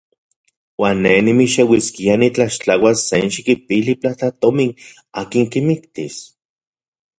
¿Uan 0.81 0.95
ne 1.03 1.11
nimixeuiskia 1.25 2.13
nitlaxtlauas 2.17 2.99
senxikipili 3.09 3.93
platajtomin 4.01 4.71
akin 5.21 5.45
kimiktis? 5.53 6.15